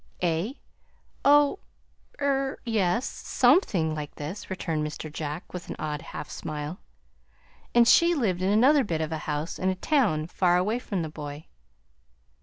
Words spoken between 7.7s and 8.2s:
"And she